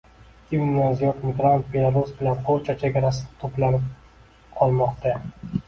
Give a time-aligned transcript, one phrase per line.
[0.45, 3.95] Ikki mingdan ziyod migrant Belarus bilan Polsha chegarasida to‘planib
[4.59, 5.33] qolmoqdang